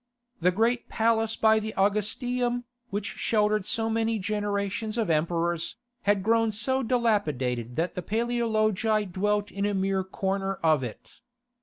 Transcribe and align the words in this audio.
The 0.39 0.49
great 0.49 0.89
palace 0.89 1.35
by 1.35 1.59
the 1.59 1.75
Augustaeum, 1.77 2.63
which 2.89 3.05
sheltered 3.05 3.67
so 3.67 3.87
many 3.87 4.17
generations 4.17 4.97
of 4.97 5.11
emperors, 5.11 5.75
had 6.09 6.23
grown 6.23 6.51
so 6.51 6.81
dilapidated 6.81 7.75
that 7.75 7.93
the 7.93 8.01
Paleologi 8.01 9.05
dwelt 9.05 9.51
in 9.51 9.67
a 9.67 9.75
mere 9.75 10.03
corner 10.03 10.55
of 10.63 10.81
it. 10.81 11.17